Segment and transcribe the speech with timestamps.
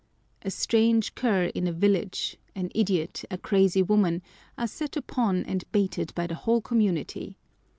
[0.41, 4.23] A strange cur in a village, an idiot, a crazy woman,
[4.57, 7.37] are set upon and baited by the whole community.